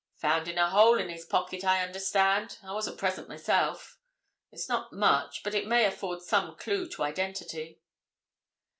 "Found 0.15 0.47
in 0.47 0.57
a 0.57 0.71
hole 0.71 0.97
in 0.97 1.09
his 1.09 1.25
pocket, 1.25 1.63
I 1.63 1.83
understand: 1.83 2.57
I 2.63 2.71
wasn't 2.73 2.97
present 2.97 3.29
myself. 3.29 3.99
It's 4.51 4.67
not 4.67 4.91
much, 4.91 5.43
but 5.43 5.53
it 5.53 5.67
may 5.67 5.85
afford 5.85 6.23
some 6.23 6.55
clue 6.55 6.89
to 6.89 7.03
identity." 7.03 7.81